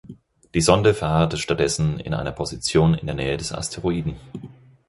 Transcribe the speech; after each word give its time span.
Die 0.55 0.61
Sonde 0.61 0.95
verharrte 0.95 1.37
stattdessen 1.37 1.99
in 1.99 2.15
einer 2.15 2.31
Position 2.31 2.95
in 2.95 3.05
der 3.05 3.15
Nähe 3.15 3.37
des 3.37 3.53
Asteroiden. 3.53 4.15